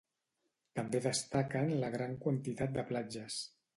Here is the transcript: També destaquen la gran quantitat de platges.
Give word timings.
També 0.79 1.01
destaquen 1.03 1.69
la 1.83 1.91
gran 1.97 2.17
quantitat 2.25 2.77
de 2.79 2.87
platges. 2.93 3.39